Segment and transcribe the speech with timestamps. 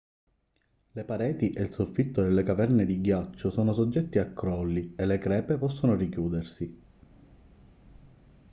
[0.93, 5.19] le pareti e il soffitto delle caverne di ghiaccio sono soggetti a crolli e le
[5.19, 6.81] crepe possono richiudersi